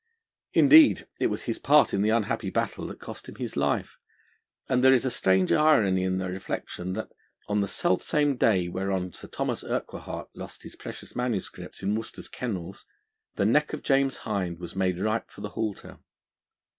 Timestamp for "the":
2.01-2.09, 6.17-6.27, 7.61-7.67, 13.35-13.45, 15.41-15.49